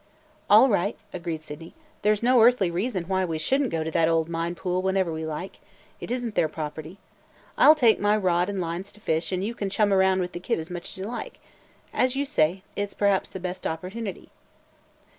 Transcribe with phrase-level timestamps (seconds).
[0.49, 1.75] "All right," agreed Sydney.
[2.01, 4.81] "There 's no earthly reason why we should n't go to that old mine pool
[4.81, 5.59] whenever we like.
[5.99, 6.97] It is n't their property.
[7.55, 10.31] I 'll take my rod and lines to fish and you can chum around with
[10.31, 11.37] the kid as much as you like.
[11.93, 14.31] As you say, it 's perhaps the best opportunity."